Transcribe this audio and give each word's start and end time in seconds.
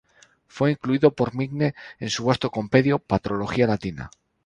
Fue 0.47 0.71
incluido 0.71 1.11
por 1.13 1.35
Migne 1.35 1.75
en 1.99 2.09
su 2.09 2.25
vasto 2.25 2.49
compendio 2.49 2.97
"Patrología 2.97 3.67
latina". 3.67 4.09